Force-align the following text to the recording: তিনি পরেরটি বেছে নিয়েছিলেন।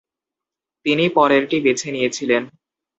তিনি 0.85 1.05
পরেরটি 1.09 1.57
বেছে 1.65 1.89
নিয়েছিলেন। 1.91 2.43